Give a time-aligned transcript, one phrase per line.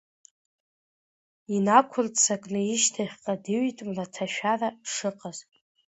[1.55, 5.37] Инақәырццакны ишьҭахьҟа дыҩит мраҭашәара шыҟаз.